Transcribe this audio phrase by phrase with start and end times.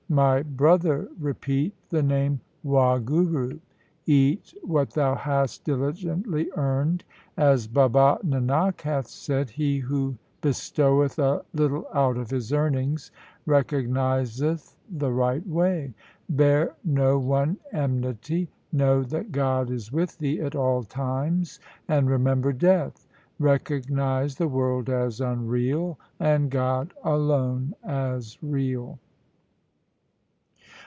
[0.21, 3.61] 'My brother, repeat the name Wahguru.
[4.05, 7.05] Eat what thou hast diligently earned.
[7.37, 13.11] As Baba Nanak hath said," He who bestoweth a little out of his earnings
[13.47, 15.93] recognizeth the right way."
[16.27, 18.49] Bear no one enmity.
[18.73, 21.57] Know that God is with thee at all times
[21.87, 23.07] and remember death.
[23.39, 28.99] Recog nize the world as unreal, and God alone as real.'